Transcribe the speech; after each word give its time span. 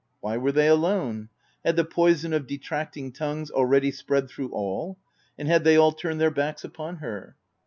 Why 0.19 0.35
were 0.35 0.51
they 0.51 0.67
alone? 0.67 1.29
Had 1.63 1.75
the 1.75 1.85
poison 1.85 2.33
of 2.33 2.47
detracting 2.47 3.11
tongues 3.11 3.51
already 3.51 3.91
spread 3.91 4.29
through 4.29 4.49
all; 4.49 4.97
and 5.37 5.47
had 5.47 5.63
they 5.63 5.75
ail 5.75 5.91
turned 5.91 6.19
their 6.19 6.31
backs 6.31 6.63
upon 6.63 6.95
her? 6.95 7.35